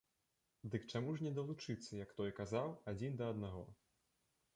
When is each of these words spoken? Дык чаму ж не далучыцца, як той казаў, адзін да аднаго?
Дык 0.75 0.87
чаму 0.93 1.11
ж 1.19 1.27
не 1.27 1.33
далучыцца, 1.35 1.91
як 2.05 2.15
той 2.21 2.31
казаў, 2.39 2.73
адзін 2.93 3.13
да 3.21 3.29
аднаго? 3.35 3.63